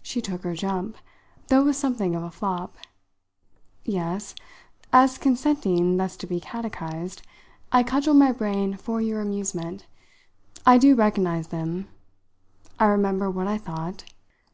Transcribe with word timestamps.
She 0.00 0.22
took 0.22 0.42
her 0.44 0.54
jump, 0.54 0.96
though 1.48 1.62
with 1.66 1.76
something 1.76 2.14
of 2.14 2.22
a 2.22 2.30
flop. 2.30 2.76
"Yes 3.84 4.34
as, 4.90 5.18
consenting 5.18 5.98
thus 5.98 6.16
to 6.16 6.26
be 6.26 6.40
catechised, 6.40 7.20
I 7.70 7.82
cudgel 7.82 8.14
my 8.14 8.32
brain 8.32 8.78
for 8.78 9.02
your 9.02 9.20
amusement 9.20 9.86
I 10.64 10.78
do 10.78 10.94
recognise 10.94 11.48
them. 11.48 11.88
I 12.78 12.86
remember 12.86 13.30
what 13.30 13.46
I 13.48 13.58
thought. 13.58 14.04